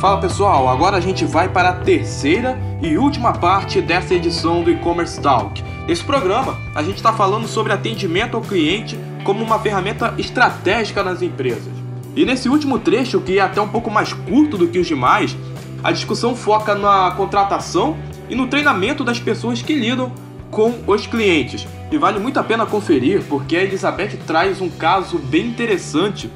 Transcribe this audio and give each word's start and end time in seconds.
Fala 0.00 0.18
pessoal, 0.18 0.66
agora 0.66 0.96
a 0.96 1.00
gente 1.00 1.26
vai 1.26 1.46
para 1.46 1.68
a 1.68 1.74
terceira 1.74 2.58
e 2.80 2.96
última 2.96 3.34
parte 3.34 3.82
dessa 3.82 4.14
edição 4.14 4.62
do 4.62 4.70
E-Commerce 4.70 5.20
Talk. 5.20 5.62
Nesse 5.86 6.02
programa, 6.02 6.56
a 6.74 6.82
gente 6.82 6.96
está 6.96 7.12
falando 7.12 7.46
sobre 7.46 7.70
atendimento 7.70 8.34
ao 8.34 8.42
cliente 8.42 8.98
como 9.24 9.44
uma 9.44 9.58
ferramenta 9.58 10.14
estratégica 10.16 11.04
nas 11.04 11.20
empresas. 11.20 11.74
E 12.16 12.24
nesse 12.24 12.48
último 12.48 12.78
trecho, 12.78 13.20
que 13.20 13.38
é 13.38 13.42
até 13.42 13.60
um 13.60 13.68
pouco 13.68 13.90
mais 13.90 14.14
curto 14.14 14.56
do 14.56 14.68
que 14.68 14.78
os 14.78 14.86
demais, 14.86 15.36
a 15.84 15.92
discussão 15.92 16.34
foca 16.34 16.74
na 16.74 17.10
contratação 17.10 17.94
e 18.30 18.34
no 18.34 18.46
treinamento 18.46 19.04
das 19.04 19.20
pessoas 19.20 19.60
que 19.60 19.74
lidam 19.74 20.10
com 20.50 20.78
os 20.86 21.06
clientes. 21.06 21.68
E 21.92 21.98
vale 21.98 22.18
muito 22.18 22.40
a 22.40 22.42
pena 22.42 22.64
conferir, 22.64 23.22
porque 23.28 23.54
a 23.54 23.62
Elizabeth 23.64 24.16
traz 24.26 24.62
um 24.62 24.70
caso 24.70 25.18
bem 25.18 25.48
interessante, 25.48 26.30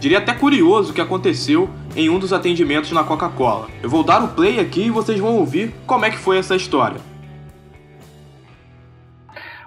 diria 0.00 0.18
até 0.18 0.32
curioso, 0.32 0.92
que 0.92 1.00
aconteceu 1.00 1.70
em 1.96 2.10
um 2.10 2.18
dos 2.18 2.32
atendimentos 2.32 2.90
na 2.92 3.04
Coca-Cola. 3.04 3.68
Eu 3.82 3.88
vou 3.88 4.02
dar 4.02 4.22
o 4.22 4.34
play 4.34 4.58
aqui 4.60 4.86
e 4.86 4.90
vocês 4.90 5.18
vão 5.18 5.36
ouvir 5.36 5.72
como 5.86 6.04
é 6.04 6.10
que 6.10 6.18
foi 6.18 6.38
essa 6.38 6.56
história. 6.56 7.00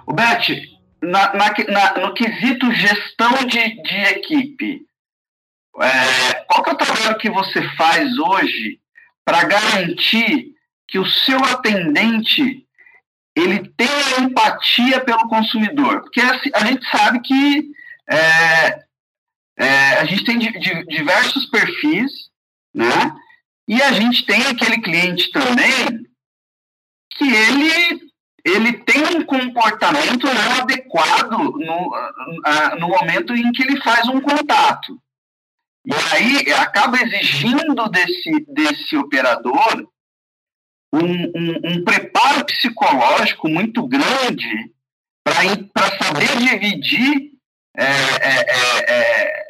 O 0.06 0.12
Beth, 0.12 0.62
na, 1.02 1.34
na, 1.34 1.54
na, 1.68 2.06
no 2.06 2.14
quesito 2.14 2.72
gestão 2.72 3.32
de, 3.46 3.82
de 3.82 3.96
equipe, 4.10 4.82
é, 5.80 6.44
qual 6.46 6.62
que 6.62 6.70
é 6.70 6.72
o 6.72 6.76
trabalho 6.76 7.18
que 7.18 7.30
você 7.30 7.62
faz 7.76 8.18
hoje 8.18 8.80
para 9.24 9.44
garantir 9.44 10.54
que 10.86 10.98
o 10.98 11.06
seu 11.06 11.38
atendente 11.44 12.64
ele 13.36 13.70
tenha 13.76 14.20
empatia 14.20 15.00
pelo 15.00 15.28
consumidor? 15.28 16.00
Porque 16.00 16.20
assim, 16.20 16.50
a 16.54 16.64
gente 16.64 16.88
sabe 16.90 17.20
que 17.20 17.70
é, 18.10 18.87
a 19.98 20.04
gente 20.04 20.24
tem 20.24 20.38
di, 20.38 20.50
di, 20.58 20.84
diversos 20.86 21.46
perfis, 21.46 22.30
né? 22.74 23.14
E 23.66 23.82
a 23.82 23.92
gente 23.92 24.24
tem 24.24 24.40
aquele 24.46 24.80
cliente 24.80 25.30
também 25.30 26.06
que 27.16 27.24
ele 27.24 28.08
ele 28.44 28.72
tem 28.84 29.04
um 29.16 29.24
comportamento 29.24 30.26
não 30.26 30.62
adequado 30.62 31.32
no, 31.38 31.90
no 32.80 32.88
momento 32.88 33.34
em 33.34 33.52
que 33.52 33.62
ele 33.62 33.78
faz 33.82 34.08
um 34.08 34.20
contato. 34.20 34.98
E 35.84 35.92
aí 36.14 36.52
acaba 36.52 36.98
exigindo 37.02 37.88
desse, 37.90 38.46
desse 38.48 38.96
operador 38.96 39.86
um, 40.92 41.00
um, 41.00 41.60
um 41.64 41.84
preparo 41.84 42.44
psicológico 42.46 43.48
muito 43.48 43.86
grande 43.86 44.72
para 45.24 45.98
saber 45.98 46.36
dividir 46.38 47.32
é, 47.76 47.84
é, 47.84 48.46
é, 48.48 48.84
é, 48.88 49.47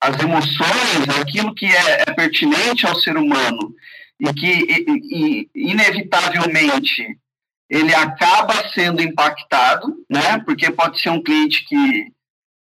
as 0.00 0.18
emoções, 0.20 1.08
aquilo 1.20 1.54
que 1.54 1.66
é, 1.66 2.02
é, 2.06 2.12
pertinente 2.12 2.86
ao 2.86 2.94
ser 2.96 3.16
humano 3.16 3.74
e 4.20 4.32
que 4.32 4.46
e, 4.46 5.48
e, 5.54 5.70
inevitavelmente 5.70 7.18
ele 7.68 7.94
acaba 7.94 8.54
sendo 8.72 9.02
impactado, 9.02 9.88
né? 10.08 10.38
Porque 10.44 10.70
pode 10.70 11.00
ser 11.00 11.10
um 11.10 11.22
cliente 11.22 11.64
que 11.64 12.06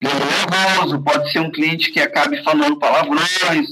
é 0.03 0.09
nervoso, 0.09 1.03
pode 1.03 1.33
ser 1.33 1.41
um 1.41 1.51
cliente 1.51 1.91
que 1.91 2.01
acabe 2.01 2.43
falando 2.43 2.79
palavrões, 2.79 3.67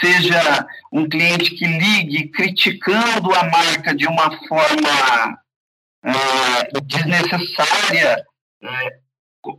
seja 0.00 0.66
um 0.92 1.08
cliente 1.08 1.50
que 1.54 1.66
ligue 1.66 2.28
criticando 2.28 3.34
a 3.34 3.44
marca 3.44 3.94
de 3.94 4.06
uma 4.06 4.30
forma 4.46 5.38
é, 6.04 6.80
desnecessária. 6.82 8.24
É, 8.62 9.05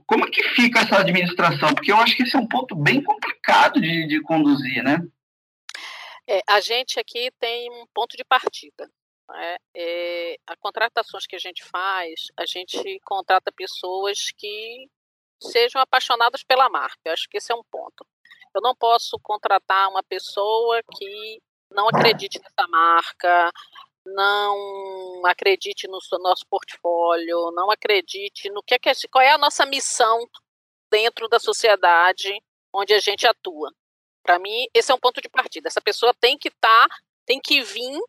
como 0.06 0.26
é 0.26 0.30
que 0.30 0.44
fica 0.50 0.80
essa 0.80 1.00
administração? 1.00 1.74
Porque 1.74 1.92
eu 1.92 1.98
acho 1.98 2.16
que 2.16 2.24
esse 2.24 2.36
é 2.36 2.40
um 2.40 2.48
ponto 2.48 2.76
bem 2.76 3.04
complicado 3.04 3.80
de, 3.80 4.08
de 4.08 4.22
conduzir, 4.22 4.84
né? 4.84 5.00
É, 6.30 6.42
a 6.48 6.60
gente 6.60 7.00
aqui 7.00 7.32
tem 7.40 7.72
um 7.72 7.86
ponto 7.94 8.18
de 8.18 8.24
partida. 8.26 8.90
Né? 9.30 9.58
É, 9.76 10.38
as 10.48 10.58
contratações 10.60 11.26
que 11.26 11.36
a 11.36 11.40
gente 11.40 11.64
faz, 11.64 12.28
a 12.38 12.46
gente 12.46 13.00
contrata 13.06 13.52
pessoas 13.52 14.32
que 14.38 14.88
sejam 15.42 15.82
apaixonadas 15.82 16.44
pela 16.44 16.70
marca. 16.70 17.00
Eu 17.06 17.14
acho 17.14 17.28
que 17.30 17.38
esse 17.38 17.52
é 17.52 17.56
um 17.56 17.64
ponto. 17.72 18.06
Eu 18.54 18.62
não 18.62 18.76
posso 18.76 19.20
contratar 19.22 19.90
uma 19.90 20.04
pessoa 20.04 20.82
que 20.98 21.42
não 21.72 21.88
acredite 21.90 22.40
nessa 22.40 22.68
marca, 22.70 23.52
não 24.14 25.26
acredite 25.26 25.88
no 25.88 26.00
nosso 26.20 26.46
portfólio, 26.50 27.52
não 27.52 27.70
acredite 27.72 28.50
no 28.50 28.64
que 28.64 28.76
é 28.76 28.80
que 28.80 29.08
qual 29.10 29.24
é 29.24 29.32
a 29.32 29.38
nossa 29.38 29.66
missão 29.66 30.28
dentro 30.90 31.28
da 31.28 31.40
sociedade 31.40 32.34
onde 32.74 32.94
a 32.94 33.00
gente 33.00 33.28
atua. 33.28 33.72
Para 34.24 34.40
mim, 34.40 34.68
esse 34.74 34.92
é 34.92 34.96
um 34.96 35.00
ponto 35.00 35.22
de 35.22 35.30
partida. 35.30 35.68
Essa 35.68 35.82
pessoa 35.82 36.14
tem 36.14 36.38
que 36.38 36.50
estar, 36.50 36.88
tá, 36.88 36.96
tem 37.26 37.40
que 37.40 37.62
vir 37.62 38.00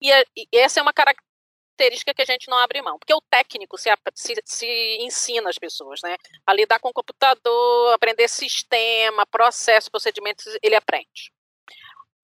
e, 0.00 0.10
e, 0.36 0.48
essa 0.52 0.80
é 0.80 0.82
uma 0.82 0.92
característica 0.92 2.14
que 2.14 2.22
a 2.22 2.24
gente 2.24 2.48
não 2.48 2.58
abre 2.58 2.82
mão, 2.82 2.98
porque 2.98 3.14
o 3.14 3.20
técnico 3.30 3.76
se, 3.76 3.90
se, 4.14 4.34
se 4.44 4.98
ensina 5.00 5.48
as 5.48 5.58
pessoas, 5.58 6.00
né? 6.02 6.16
A 6.46 6.52
lidar 6.52 6.80
com 6.80 6.88
o 6.88 6.92
computador, 6.92 7.92
aprender 7.92 8.28
sistema, 8.28 9.26
processo, 9.26 9.90
procedimentos, 9.90 10.46
ele 10.62 10.74
aprende. 10.74 11.32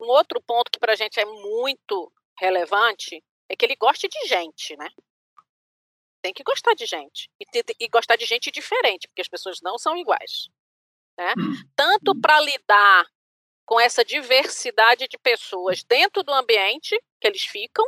Um 0.01 0.06
outro 0.06 0.41
ponto 0.43 0.71
que 0.71 0.78
para 0.78 0.93
a 0.93 0.97
gente 0.97 1.21
é 1.21 1.25
muito 1.25 2.12
relevante 2.39 3.22
é 3.49 3.56
que 3.56 3.65
ele 3.65 3.77
goste 3.77 4.09
de 4.09 4.27
gente, 4.27 4.77
né? 4.77 4.89
Tem 6.22 6.33
que 6.33 6.43
gostar 6.43 6.75
de 6.75 6.87
gente. 6.87 7.31
E, 7.41 7.47
e 7.81 7.89
gostar 7.89 8.17
de 8.17 8.25
gente 8.25 8.50
diferente, 8.50 9.06
porque 9.09 9.22
as 9.22 9.28
pessoas 9.28 9.61
não 9.62 9.78
são 9.78 9.97
iguais. 9.97 10.49
Né? 11.19 11.33
Hum. 11.39 11.53
Tanto 11.77 12.12
hum. 12.12 12.21
para 12.21 12.41
lidar 12.41 13.06
com 13.67 13.81
essa 13.81 14.05
diversidade 14.05 15.09
de 15.09 15.19
pessoas 15.19 15.83
dentro 15.84 16.22
do 16.22 16.33
ambiente 16.33 16.99
que 17.21 17.27
eles 17.27 17.43
ficam, 17.43 17.84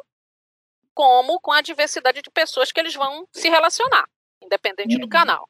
como 0.95 1.39
com 1.41 1.53
a 1.53 1.61
diversidade 1.61 2.23
de 2.23 2.31
pessoas 2.31 2.73
que 2.73 2.81
eles 2.81 2.95
vão 2.95 3.28
se 3.31 3.51
relacionar, 3.51 4.09
independente 4.43 4.97
do 4.97 5.05
uhum. 5.05 5.11
canal. 5.11 5.49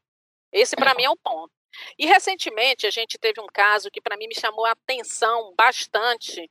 Esse, 0.53 0.75
para 0.75 0.95
mim, 0.95 1.05
é 1.05 1.11
o 1.11 1.17
ponto. 1.17 1.53
E, 1.97 2.07
recentemente, 2.07 2.87
a 2.87 2.91
gente 2.91 3.19
teve 3.19 3.41
um 3.41 3.47
caso 3.47 3.91
que, 3.91 4.01
para 4.01 4.17
mim, 4.17 4.27
me 4.27 4.35
chamou 4.35 4.65
a 4.65 4.73
atenção 4.73 5.55
bastante 5.57 6.51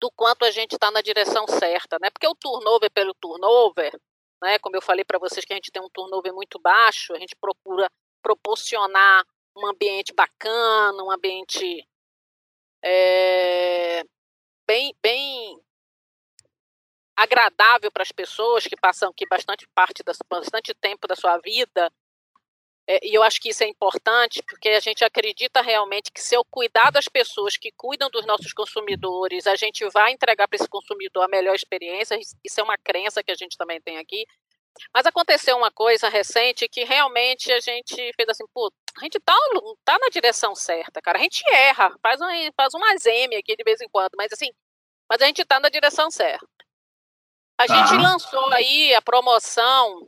do 0.00 0.10
quanto 0.10 0.44
a 0.44 0.50
gente 0.50 0.72
está 0.74 0.90
na 0.90 1.00
direção 1.00 1.46
certa, 1.46 1.98
né? 2.00 2.10
Porque 2.10 2.26
o 2.26 2.34
turnover 2.34 2.90
pelo 2.90 3.14
turnover, 3.14 3.98
né? 4.42 4.58
Como 4.58 4.76
eu 4.76 4.82
falei 4.82 5.04
para 5.04 5.18
vocês 5.18 5.44
que 5.44 5.52
a 5.52 5.56
gente 5.56 5.70
tem 5.70 5.82
um 5.82 5.90
turnover 5.90 6.32
muito 6.32 6.58
baixo, 6.58 7.14
a 7.14 7.18
gente 7.18 7.34
procura 7.36 7.90
proporcionar 8.22 9.24
um 9.56 9.66
ambiente 9.66 10.12
bacana, 10.12 11.02
um 11.02 11.10
ambiente 11.10 11.86
é, 12.82 14.04
bem, 14.66 14.94
bem 15.02 15.60
agradável 17.16 17.90
para 17.90 18.02
as 18.02 18.12
pessoas 18.12 18.66
que 18.66 18.76
passam 18.76 19.08
aqui 19.08 19.26
bastante 19.26 19.66
parte 19.74 20.02
da, 20.02 20.12
bastante 20.28 20.74
tempo 20.74 21.06
da 21.08 21.16
sua 21.16 21.38
vida. 21.38 21.90
É, 22.88 23.00
e 23.04 23.14
eu 23.14 23.22
acho 23.22 23.40
que 23.40 23.48
isso 23.48 23.64
é 23.64 23.66
importante, 23.66 24.42
porque 24.48 24.68
a 24.68 24.80
gente 24.80 25.04
acredita 25.04 25.60
realmente 25.60 26.12
que 26.12 26.22
se 26.22 26.36
eu 26.36 26.44
cuidar 26.44 26.90
das 26.90 27.08
pessoas 27.08 27.56
que 27.56 27.72
cuidam 27.72 28.08
dos 28.10 28.24
nossos 28.24 28.52
consumidores, 28.52 29.46
a 29.46 29.56
gente 29.56 29.84
vai 29.90 30.12
entregar 30.12 30.46
para 30.46 30.56
esse 30.56 30.68
consumidor 30.68 31.24
a 31.24 31.28
melhor 31.28 31.54
experiência. 31.54 32.16
Isso 32.44 32.60
é 32.60 32.62
uma 32.62 32.78
crença 32.78 33.24
que 33.24 33.32
a 33.32 33.34
gente 33.34 33.56
também 33.56 33.80
tem 33.80 33.98
aqui. 33.98 34.24
Mas 34.94 35.06
aconteceu 35.06 35.56
uma 35.56 35.70
coisa 35.70 36.08
recente 36.08 36.68
que 36.68 36.84
realmente 36.84 37.50
a 37.50 37.60
gente 37.60 37.94
fez 38.14 38.28
assim, 38.28 38.44
pô, 38.52 38.70
a 38.98 39.00
gente 39.04 39.18
tá, 39.20 39.34
tá 39.84 39.98
na 39.98 40.08
direção 40.08 40.54
certa, 40.54 41.00
cara. 41.00 41.18
A 41.18 41.22
gente 41.22 41.42
erra, 41.50 41.92
faz 42.02 42.20
um, 42.20 42.26
faz 42.54 42.74
umas 42.74 43.04
M 43.06 43.36
aqui 43.36 43.56
de 43.56 43.64
vez 43.64 43.80
em 43.80 43.88
quando, 43.88 44.12
mas 44.16 44.32
assim, 44.32 44.50
mas 45.08 45.20
a 45.22 45.26
gente 45.26 45.44
tá 45.44 45.58
na 45.58 45.68
direção 45.68 46.10
certa. 46.10 46.46
A 47.58 47.66
gente 47.66 47.94
ah. 47.94 48.10
lançou 48.10 48.52
aí 48.52 48.94
a 48.94 49.00
promoção 49.00 50.06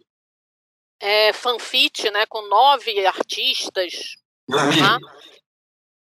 é, 1.01 1.33
fanfit, 1.33 2.11
né, 2.11 2.27
com 2.27 2.43
nove 2.49 3.07
artistas, 3.07 4.17
tá? 4.49 4.99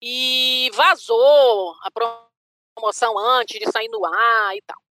e 0.01 0.69
vazou 0.73 1.75
a 1.81 1.91
promoção 1.91 3.17
antes 3.17 3.59
de 3.59 3.71
sair 3.71 3.89
no 3.89 4.05
ar 4.05 4.55
e 4.55 4.61
tal. 4.61 4.81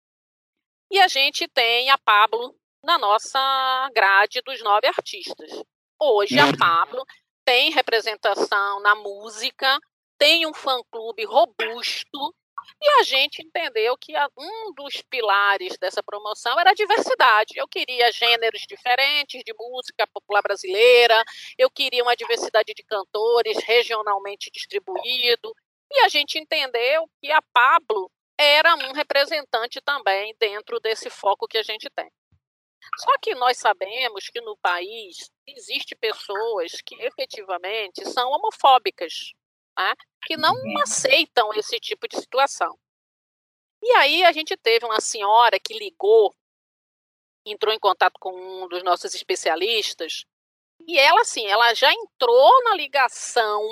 E 0.91 1.00
a 1.00 1.08
gente 1.08 1.49
tem 1.49 1.91
a 1.91 1.99
Pablo 1.99 2.55
na 2.82 2.99
nossa 2.99 3.91
grade 3.93 4.41
dos 4.43 4.62
nove 4.62 4.87
artistas. 4.87 5.50
Hoje 6.00 6.38
a 6.38 6.56
Pablo 6.56 7.05
tem 7.44 7.70
representação 7.70 8.81
na 8.81 8.94
música, 8.94 9.81
tem 10.19 10.47
um 10.47 10.55
fã-clube 10.55 11.25
robusto, 11.25 12.35
e 12.81 12.89
a 13.01 13.03
gente 13.03 13.43
entendeu 13.43 13.97
que 13.97 14.13
um 14.37 14.73
dos 14.75 15.03
pilares 15.03 15.77
dessa 15.79 16.03
promoção 16.03 16.59
era 16.59 16.71
a 16.71 16.75
diversidade. 16.75 17.55
Eu 17.57 17.67
queria 17.67 18.13
gêneros 18.13 18.63
diferentes 18.69 19.43
de 19.45 19.55
música 19.59 20.07
popular 20.07 20.43
brasileira, 20.43 21.23
eu 21.57 21.71
queria 21.71 22.03
uma 22.03 22.17
diversidade 22.17 22.75
de 22.75 22.83
cantores 22.83 23.59
regionalmente 23.65 24.51
distribuído, 24.51 25.55
e 25.91 26.01
a 26.01 26.09
gente 26.09 26.39
entendeu 26.39 27.09
que 27.21 27.31
a 27.31 27.41
Pablo 27.53 28.11
era 28.39 28.75
um 28.75 28.93
representante 28.93 29.81
também 29.81 30.35
dentro 30.39 30.79
desse 30.81 31.09
foco 31.09 31.49
que 31.49 31.59
a 31.59 31.62
gente 31.62 31.89
tem. 31.91 32.11
Só 32.99 33.19
que 33.21 33.35
nós 33.35 33.57
sabemos 33.57 34.29
que 34.29 34.41
no 34.41 34.57
país 34.59 35.31
existe 35.47 35.95
pessoas 35.95 36.73
que 36.85 36.95
efetivamente 37.03 38.05
são 38.11 38.31
homofóbicas, 38.31 39.33
né? 39.76 39.94
que 40.23 40.37
não 40.37 40.55
uhum. 40.55 40.81
aceitam 40.82 41.52
esse 41.55 41.78
tipo 41.78 42.08
de 42.08 42.17
situação. 42.17 42.76
E 43.82 43.93
aí 43.93 44.25
a 44.25 44.32
gente 44.32 44.56
teve 44.56 44.84
uma 44.84 45.00
senhora 45.00 45.58
que 45.61 45.78
ligou, 45.78 46.34
entrou 47.44 47.73
em 47.73 47.78
contato 47.78 48.14
com 48.19 48.32
um 48.32 48.69
dos 48.69 48.82
nossos 48.82 49.14
especialistas, 49.14 50.25
e 50.87 50.99
ela, 50.99 51.20
assim, 51.20 51.46
ela 51.46 51.73
já 51.75 51.93
entrou 51.93 52.64
na 52.64 52.75
ligação 52.75 53.62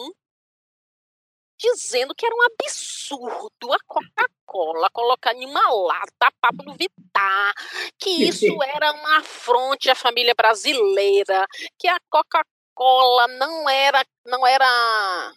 dizendo 1.58 2.14
que 2.14 2.26
era 2.26 2.34
um 2.34 2.42
absurdo 2.42 3.72
a 3.72 3.78
Coca-Cola 3.86 4.90
colocar 4.90 5.34
em 5.34 5.46
uma 5.46 5.68
lata 5.70 6.32
Pablo 6.40 6.74
Vittar, 6.74 7.54
que 7.98 8.10
isso 8.10 8.46
era 8.62 8.92
uma 8.92 9.18
afronte 9.18 9.90
à 9.90 9.94
família 9.94 10.34
brasileira, 10.34 11.46
que 11.78 11.88
a 11.88 11.98
Coca-Cola 12.10 13.28
não 13.28 13.68
era, 13.68 14.04
não 14.26 14.46
era 14.46 15.32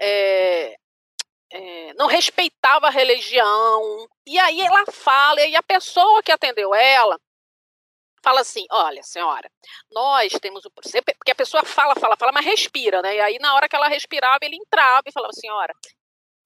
é, 0.00 0.76
é, 1.50 1.94
não 1.94 2.06
respeitava 2.06 2.86
a 2.86 2.90
religião. 2.90 4.08
E 4.26 4.38
aí 4.38 4.60
ela 4.60 4.84
fala, 4.92 5.40
e 5.44 5.56
a 5.56 5.62
pessoa 5.62 6.22
que 6.22 6.32
atendeu 6.32 6.74
ela 6.74 7.18
fala 8.22 8.40
assim: 8.40 8.66
olha, 8.70 9.02
senhora, 9.02 9.50
nós 9.90 10.32
temos 10.40 10.64
o. 10.64 10.70
Porque 10.70 11.30
a 11.30 11.34
pessoa 11.34 11.64
fala, 11.64 11.94
fala, 11.94 12.16
fala, 12.16 12.32
mas 12.32 12.44
respira, 12.44 13.02
né? 13.02 13.16
E 13.16 13.20
aí, 13.20 13.38
na 13.38 13.54
hora 13.54 13.68
que 13.68 13.76
ela 13.76 13.88
respirava, 13.88 14.38
ele 14.42 14.56
entrava 14.56 15.04
e 15.06 15.12
falava: 15.12 15.32
senhora, 15.32 15.74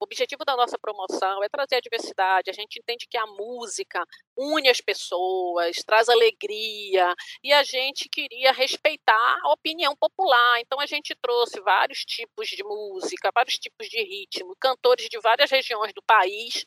o 0.03 0.05
objetivo 0.05 0.43
da 0.43 0.57
nossa 0.57 0.77
promoção 0.77 1.41
é 1.41 1.47
trazer 1.47 1.77
a 1.77 1.79
diversidade. 1.79 2.49
A 2.49 2.53
gente 2.53 2.77
entende 2.77 3.07
que 3.09 3.17
a 3.17 3.25
música 3.25 4.05
une 4.37 4.67
as 4.67 4.81
pessoas, 4.81 5.77
traz 5.77 6.09
alegria, 6.09 7.15
e 7.41 7.53
a 7.53 7.63
gente 7.63 8.09
queria 8.09 8.51
respeitar 8.51 9.37
a 9.43 9.53
opinião 9.53 9.95
popular. 9.95 10.59
Então, 10.59 10.81
a 10.81 10.85
gente 10.85 11.15
trouxe 11.21 11.61
vários 11.61 11.99
tipos 11.99 12.49
de 12.49 12.63
música, 12.65 13.31
vários 13.33 13.55
tipos 13.55 13.87
de 13.87 14.03
ritmo, 14.03 14.53
cantores 14.59 15.07
de 15.07 15.17
várias 15.21 15.49
regiões 15.49 15.93
do 15.93 16.03
país, 16.03 16.65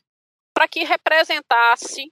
para 0.54 0.66
que 0.66 0.82
representasse 0.84 2.10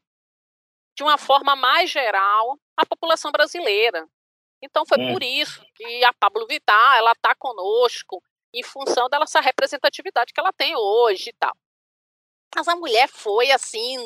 de 0.94 1.02
uma 1.02 1.16
forma 1.16 1.56
mais 1.56 1.90
geral 1.90 2.58
a 2.76 2.84
população 2.84 3.32
brasileira. 3.32 4.06
Então 4.62 4.84
foi 4.86 4.98
hum. 4.98 5.12
por 5.14 5.22
isso 5.22 5.64
que 5.74 6.04
a 6.04 6.12
Pablo 6.12 6.46
Vittar 6.46 6.96
ela 6.96 7.12
está 7.12 7.34
conosco 7.34 8.22
em 8.54 8.62
função 8.62 9.08
dessa 9.08 9.40
representatividade 9.40 10.32
que 10.32 10.40
ela 10.40 10.52
tem 10.52 10.74
hoje 10.76 11.30
e 11.30 11.32
tal. 11.34 11.54
Mas 12.54 12.68
a 12.68 12.76
mulher 12.76 13.08
foi 13.08 13.50
assim 13.50 13.96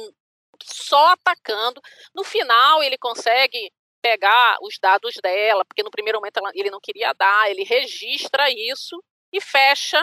só 0.62 1.12
atacando. 1.12 1.80
No 2.14 2.24
final 2.24 2.82
ele 2.82 2.96
consegue 2.98 3.70
pegar 4.00 4.56
os 4.62 4.78
dados 4.80 5.14
dela, 5.22 5.64
porque 5.64 5.82
no 5.82 5.90
primeiro 5.90 6.18
momento 6.18 6.38
ela, 6.38 6.50
ele 6.54 6.70
não 6.70 6.80
queria 6.80 7.12
dar, 7.12 7.50
ele 7.50 7.64
registra 7.64 8.50
isso 8.50 9.02
e 9.32 9.40
fecha. 9.40 9.98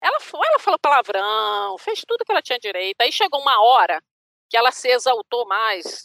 Ela 0.00 0.18
ela 0.46 0.58
falou 0.58 0.78
palavrão, 0.78 1.78
fez 1.78 2.02
tudo 2.06 2.24
que 2.24 2.32
ela 2.32 2.42
tinha 2.42 2.58
direito. 2.58 3.00
Aí 3.00 3.12
chegou 3.12 3.40
uma 3.40 3.62
hora 3.62 4.02
que 4.48 4.56
ela 4.56 4.70
se 4.70 4.88
exaltou 4.88 5.46
mais, 5.46 6.02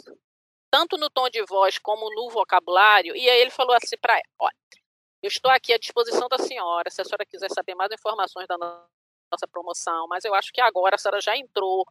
tanto 0.72 0.98
no 0.98 1.10
tom 1.10 1.30
de 1.30 1.44
voz 1.46 1.78
como 1.78 2.10
no 2.14 2.30
vocabulário, 2.30 3.16
e 3.16 3.30
aí 3.30 3.42
ele 3.42 3.52
falou 3.52 3.76
assim 3.76 3.98
para 3.98 4.14
ela: 4.14 4.24
olha, 4.40 4.56
eu 5.21 5.27
estou 5.27 5.51
aqui 5.51 5.74
à 5.74 5.77
disposição 5.77 6.27
da 6.27 6.38
senhora, 6.38 6.89
se 6.89 7.01
a 7.01 7.06
senhora 7.06 7.25
quiser 7.25 7.50
saber 7.51 7.75
mais 7.75 7.92
informações 7.92 8.48
da 8.48 8.57
nossa 8.57 9.48
promoção, 9.51 10.07
mas 10.07 10.24
eu 10.25 10.33
acho 10.33 10.51
que 10.51 10.62
agora 10.62 10.95
a 10.95 10.98
senhora 10.98 11.21
já 11.21 11.36
entrou 11.36 11.86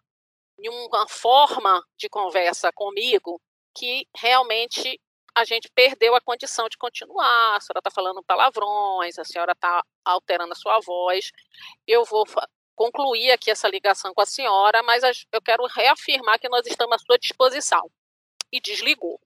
em 0.58 0.68
uma 0.68 1.06
forma 1.08 1.82
de 1.96 2.08
conversa 2.08 2.72
comigo 2.72 3.40
que 3.74 4.08
realmente 4.16 5.00
a 5.34 5.44
gente 5.44 5.70
perdeu 5.72 6.16
a 6.16 6.20
condição 6.20 6.68
de 6.68 6.76
continuar. 6.76 7.56
A 7.56 7.60
senhora 7.60 7.78
está 7.78 7.90
falando 7.90 8.22
palavrões, 8.24 9.18
a 9.18 9.24
senhora 9.24 9.52
está 9.52 9.84
alterando 10.04 10.52
a 10.52 10.56
sua 10.56 10.80
voz. 10.80 11.30
Eu 11.86 12.04
vou 12.04 12.24
concluir 12.74 13.30
aqui 13.30 13.50
essa 13.50 13.68
ligação 13.68 14.12
com 14.12 14.20
a 14.20 14.26
senhora, 14.26 14.82
mas 14.82 15.02
eu 15.30 15.40
quero 15.40 15.64
reafirmar 15.66 16.40
que 16.40 16.48
nós 16.48 16.66
estamos 16.66 16.96
à 16.96 16.98
sua 16.98 17.18
disposição. 17.18 17.88
E 18.50 18.60
desligou. 18.60 19.20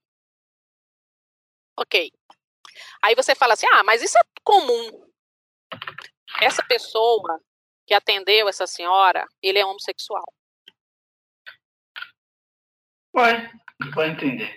Ok. 1.76 2.12
Aí 3.02 3.14
você 3.14 3.34
fala 3.34 3.54
assim: 3.54 3.66
ah, 3.72 3.82
mas 3.82 4.02
isso 4.02 4.16
é 4.16 4.22
comum. 4.44 5.10
Essa 6.40 6.62
pessoa 6.62 7.40
que 7.86 7.94
atendeu 7.94 8.48
essa 8.48 8.66
senhora, 8.66 9.26
ele 9.42 9.58
é 9.58 9.66
homossexual. 9.66 10.24
Vai, 13.12 13.50
vai 13.94 14.10
entender. 14.10 14.56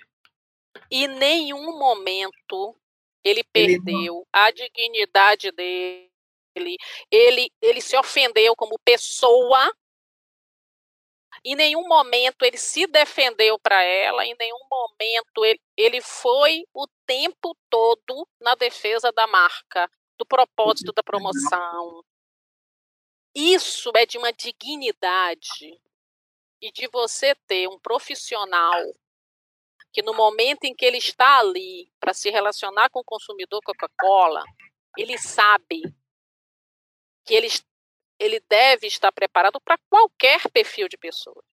E 0.90 1.08
nenhum 1.08 1.78
momento 1.78 2.80
ele 3.24 3.44
perdeu 3.44 4.18
ele 4.18 4.26
a 4.32 4.52
dignidade 4.52 5.52
dele 5.52 6.12
ele, 6.56 6.78
ele, 7.12 7.52
ele 7.62 7.82
se 7.82 7.98
ofendeu 7.98 8.56
como 8.56 8.80
pessoa. 8.80 9.72
Em 11.44 11.56
nenhum 11.56 11.88
momento 11.88 12.44
ele 12.44 12.58
se 12.58 12.88
defendeu 12.88 13.60
para 13.60 13.84
ela, 13.84 14.26
em 14.26 14.36
nenhum 14.40 14.68
momento 14.70 15.46
ele, 15.46 15.62
ele 15.76 16.02
foi 16.02 16.64
o 16.74 16.88
tempo 17.06 17.56
todo 17.70 18.28
na 18.40 18.56
defesa 18.56 19.12
da 19.12 19.28
marca, 19.28 19.90
do 20.18 20.26
propósito 20.26 20.92
da 20.94 21.04
promoção. 21.04 22.04
Isso 23.34 23.92
é 23.96 24.06
de 24.06 24.18
uma 24.18 24.32
dignidade 24.32 25.80
e 26.62 26.72
de 26.72 26.88
você 26.88 27.36
ter 27.48 27.68
um 27.68 27.78
profissional 27.78 28.82
que 29.92 30.02
no 30.02 30.14
momento 30.14 30.66
em 30.66 30.76
que 30.76 30.86
ele 30.86 30.98
está 30.98 31.40
ali 31.40 31.90
para 32.00 32.14
se 32.14 32.30
relacionar 32.30 32.90
com 32.90 33.00
o 33.00 33.04
consumidor 33.04 33.62
Coca-Cola, 33.64 34.44
ele 34.98 35.18
sabe 35.18 35.82
que 37.26 37.34
ele, 37.34 37.48
ele 38.20 38.40
deve 38.50 38.88
estar 38.88 39.12
preparado 39.12 39.60
para 39.62 39.78
qualquer 39.90 40.50
perfil 40.50 40.88
de 40.88 40.98
pessoa. 40.98 41.44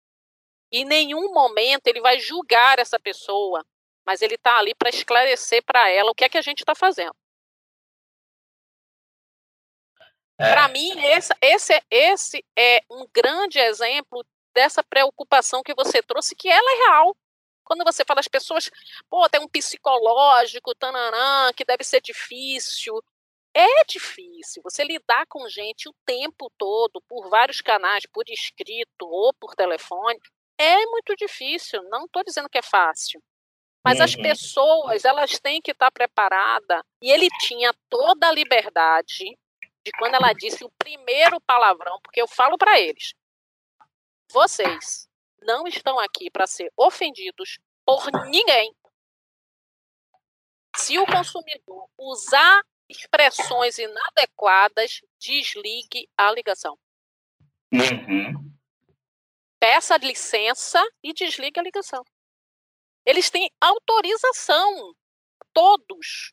Em 0.71 0.85
nenhum 0.85 1.33
momento 1.33 1.87
ele 1.87 2.01
vai 2.01 2.19
julgar 2.19 2.79
essa 2.79 2.99
pessoa, 2.99 3.65
mas 4.05 4.23
ele 4.23 4.35
está 4.35 4.59
ali 4.59 4.75
para 4.75 4.89
esclarecer 4.89 5.63
para 5.65 5.89
ela 5.91 6.11
o 6.11 6.15
que 6.15 6.25
é 6.25 6.29
que 6.29 6.39
a 6.39 6.43
gente 6.43 6.61
está 6.61 6.75
fazendo. 6.75 7.15
É. 10.39 10.51
Para 10.51 10.69
mim, 10.69 10.99
esse, 11.05 11.33
esse, 11.41 11.83
esse 11.91 12.45
é 12.59 12.83
um 12.91 13.07
grande 13.13 13.59
exemplo 13.59 14.25
dessa 14.55 14.83
preocupação 14.83 15.63
que 15.63 15.75
você 15.75 16.03
trouxe, 16.03 16.35
que 16.35 16.49
ela 16.49 16.73
é 16.73 16.77
real. 16.87 17.17
Quando 17.65 17.85
você 17.85 18.05
fala 18.05 18.21
as 18.21 18.29
pessoas, 18.29 18.71
pô, 19.09 19.29
tem 19.29 19.41
um 19.41 19.49
psicológico, 19.49 20.75
tananã, 20.75 21.53
que 21.55 21.65
deve 21.65 21.85
ser 21.85 22.01
difícil, 22.01 23.01
é 23.55 23.85
difícil 23.85 24.63
você 24.63 24.83
lidar 24.83 25.27
com 25.27 25.49
gente 25.49 25.89
o 25.89 25.95
tempo 26.07 26.51
todo, 26.57 27.03
por 27.09 27.29
vários 27.29 27.61
canais, 27.61 28.05
por 28.13 28.25
escrito 28.29 29.03
ou 29.03 29.33
por 29.35 29.55
telefone. 29.55 30.19
É 30.59 30.87
muito 30.87 31.15
difícil. 31.17 31.83
Não 31.85 32.05
estou 32.05 32.25
dizendo 32.25 32.49
que 32.49 32.59
é 32.59 32.63
fácil. 32.63 33.23
Mas 33.85 33.99
uhum. 33.99 34.05
as 34.05 34.15
pessoas, 34.15 35.05
elas 35.05 35.39
têm 35.41 35.61
que 35.61 35.73
estar 35.73 35.91
preparadas. 35.91 36.83
E 37.03 37.11
ele 37.11 37.29
tinha 37.41 37.75
toda 37.91 38.29
a 38.29 38.33
liberdade 38.33 39.37
de 39.85 39.91
quando 39.99 40.15
ela 40.15 40.33
disse 40.33 40.65
o 40.65 40.71
primeiro 40.79 41.41
palavrão, 41.41 42.01
porque 42.03 42.23
eu 42.23 42.29
falo 42.29 42.57
para 42.57 42.81
eles: 42.81 43.13
vocês 44.31 45.09
não 45.43 45.67
estão 45.67 45.99
aqui 45.99 46.31
para 46.31 46.47
ser 46.47 46.73
ofendidos 46.77 47.59
por 47.85 48.11
ninguém. 48.29 48.75
Se 50.77 50.99
o 50.99 51.05
consumidor 51.05 51.89
usar 51.99 52.63
expressões 52.93 53.79
inadequadas, 53.79 55.01
desligue 55.19 56.09
a 56.17 56.31
ligação. 56.33 56.79
Uhum. 57.73 58.53
Peça 59.59 59.97
licença 59.97 60.83
e 61.03 61.13
desligue 61.13 61.59
a 61.59 61.63
ligação. 61.63 62.05
Eles 63.05 63.31
têm 63.31 63.51
autorização, 63.61 64.95
todos. 65.53 66.33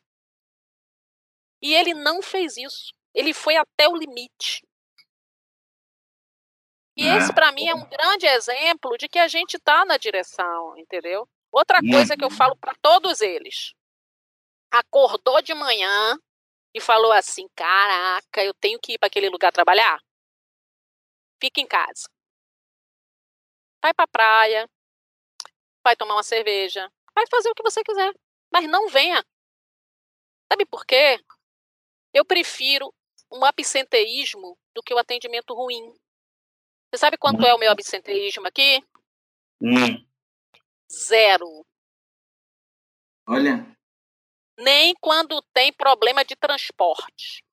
E 1.62 1.74
ele 1.74 1.94
não 1.94 2.22
fez 2.22 2.56
isso. 2.56 2.92
Ele 3.14 3.34
foi 3.34 3.56
até 3.56 3.88
o 3.88 3.96
limite. 3.96 4.66
E 6.96 7.06
é. 7.06 7.16
esse, 7.16 7.32
para 7.32 7.50
mim, 7.52 7.66
é 7.66 7.74
um 7.74 7.88
grande 7.88 8.26
exemplo 8.26 8.96
de 8.98 9.08
que 9.08 9.18
a 9.18 9.26
gente 9.26 9.56
está 9.56 9.84
na 9.84 9.96
direção, 9.96 10.76
entendeu? 10.76 11.28
Outra 11.50 11.80
coisa 11.80 12.16
que 12.16 12.22
eu 12.22 12.28
uhum. 12.28 12.36
falo 12.36 12.56
para 12.56 12.74
todos 12.80 13.20
eles: 13.20 13.74
acordou 14.70 15.42
de 15.42 15.54
manhã, 15.54 16.18
e 16.74 16.80
falou 16.80 17.12
assim: 17.12 17.48
Caraca, 17.54 18.42
eu 18.44 18.54
tenho 18.54 18.78
que 18.78 18.94
ir 18.94 18.98
para 18.98 19.08
aquele 19.08 19.28
lugar 19.28 19.52
trabalhar? 19.52 20.00
Fica 21.40 21.60
em 21.60 21.66
casa. 21.66 22.08
Vai 23.82 23.94
para 23.94 24.04
a 24.04 24.08
praia, 24.08 24.70
vai 25.82 25.96
tomar 25.96 26.14
uma 26.14 26.22
cerveja, 26.22 26.90
vai 27.14 27.24
fazer 27.30 27.50
o 27.50 27.54
que 27.54 27.62
você 27.62 27.82
quiser, 27.82 28.12
mas 28.52 28.68
não 28.68 28.88
venha. 28.88 29.24
Sabe 30.52 30.66
por 30.66 30.84
quê? 30.84 31.18
Eu 32.12 32.24
prefiro 32.24 32.92
um 33.32 33.44
absenteísmo 33.44 34.58
do 34.74 34.82
que 34.82 34.92
o 34.92 34.98
atendimento 34.98 35.54
ruim. 35.54 35.94
Você 36.90 36.98
sabe 36.98 37.16
quanto 37.16 37.46
é 37.46 37.54
o 37.54 37.58
meu 37.58 37.70
absenteísmo 37.70 38.46
aqui? 38.46 38.84
Hum. 39.62 40.04
Zero. 40.90 41.64
Olha 43.26 43.64
nem 44.60 44.94
quando 45.00 45.42
tem 45.52 45.72
problema 45.72 46.24
de 46.24 46.36
transporte 46.36 47.44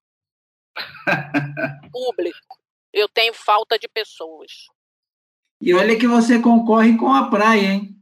público. 1.91 2.59
Eu 2.93 3.07
tenho 3.07 3.33
falta 3.33 3.77
de 3.77 3.87
pessoas. 3.87 4.51
E 5.61 5.73
olha 5.73 5.97
que 5.97 6.07
você 6.07 6.39
concorre 6.39 6.97
com 6.97 7.11
a 7.11 7.29
praia, 7.29 7.73
hein? 7.73 7.95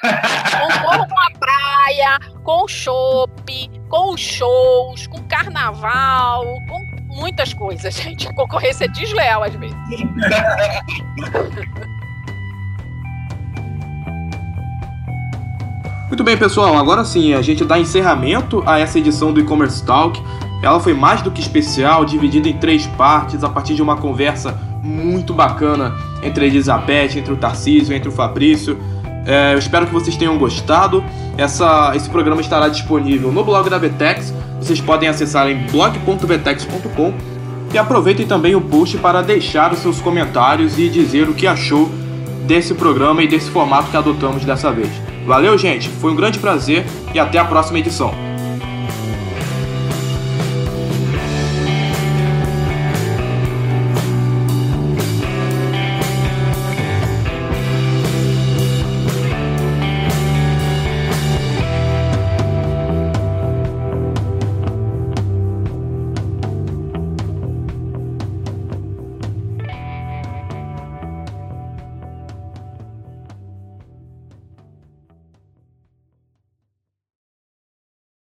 Concorro 0.00 1.08
com 1.08 1.20
a 1.20 1.30
praia, 1.38 2.18
com 2.44 2.64
o 2.64 2.68
chopp, 2.68 3.68
com 3.90 4.14
os 4.14 4.20
shows, 4.20 5.06
com 5.06 5.26
carnaval, 5.28 6.44
com 6.68 7.16
muitas 7.16 7.52
coisas, 7.52 7.94
gente. 7.94 8.28
A 8.28 8.34
concorrência 8.34 8.86
é 8.86 8.88
desleal 8.88 9.42
às 9.42 9.54
vezes. 9.54 9.76
Muito 16.12 16.24
bem, 16.24 16.36
pessoal. 16.36 16.76
Agora 16.76 17.06
sim, 17.06 17.32
a 17.32 17.40
gente 17.40 17.64
dá 17.64 17.78
encerramento 17.78 18.62
a 18.66 18.78
essa 18.78 18.98
edição 18.98 19.32
do 19.32 19.40
E-Commerce 19.40 19.82
Talk. 19.82 20.22
Ela 20.62 20.78
foi 20.78 20.92
mais 20.92 21.22
do 21.22 21.30
que 21.30 21.40
especial, 21.40 22.04
dividida 22.04 22.50
em 22.50 22.52
três 22.52 22.86
partes, 22.86 23.42
a 23.42 23.48
partir 23.48 23.74
de 23.74 23.80
uma 23.80 23.96
conversa 23.96 24.60
muito 24.82 25.32
bacana 25.32 25.94
entre 26.22 26.44
a 26.44 26.46
Elizabeth, 26.46 27.16
entre 27.16 27.32
o 27.32 27.36
Tarcísio, 27.38 27.96
entre 27.96 28.10
o 28.10 28.12
Fabrício. 28.12 28.78
É, 29.24 29.54
eu 29.54 29.58
espero 29.58 29.86
que 29.86 29.92
vocês 29.94 30.14
tenham 30.14 30.36
gostado. 30.36 31.02
Essa, 31.38 31.96
esse 31.96 32.10
programa 32.10 32.42
estará 32.42 32.68
disponível 32.68 33.32
no 33.32 33.42
blog 33.42 33.70
da 33.70 33.78
Vetex. 33.78 34.34
Vocês 34.60 34.82
podem 34.82 35.08
acessar 35.08 35.48
em 35.48 35.66
blog.vetex.com 35.68 37.14
e 37.72 37.78
aproveitem 37.78 38.26
também 38.26 38.54
o 38.54 38.60
post 38.60 38.98
para 38.98 39.22
deixar 39.22 39.72
os 39.72 39.78
seus 39.78 39.98
comentários 39.98 40.78
e 40.78 40.90
dizer 40.90 41.30
o 41.30 41.32
que 41.32 41.46
achou 41.46 41.90
desse 42.46 42.74
programa 42.74 43.22
e 43.22 43.26
desse 43.26 43.48
formato 43.48 43.90
que 43.90 43.96
adotamos 43.96 44.44
dessa 44.44 44.70
vez. 44.70 44.90
Valeu, 45.26 45.56
gente, 45.56 45.88
foi 45.88 46.10
um 46.10 46.16
grande 46.16 46.38
prazer 46.38 46.84
e 47.14 47.18
até 47.18 47.38
a 47.38 47.44
próxima 47.44 47.78
edição. 47.78 48.31